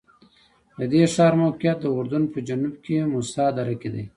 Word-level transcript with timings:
د 0.77 0.81
دې 0.91 1.03
ښار 1.13 1.33
موقعیت 1.43 1.77
د 1.81 1.85
اردن 1.97 2.23
په 2.33 2.39
جنوب 2.47 2.75
کې 2.85 2.95
موسی 3.13 3.45
دره 3.57 3.75
کې 3.81 3.89
دی. 3.95 4.05